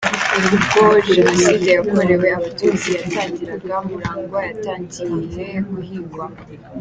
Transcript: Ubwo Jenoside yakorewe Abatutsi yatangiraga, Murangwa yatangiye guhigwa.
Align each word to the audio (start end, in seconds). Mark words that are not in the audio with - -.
Ubwo 0.55 0.81
Jenoside 1.09 1.65
yakorewe 1.77 2.27
Abatutsi 2.37 2.87
yatangiraga, 2.97 3.73
Murangwa 3.87 4.39
yatangiye 4.49 5.47
guhigwa. 5.69 6.23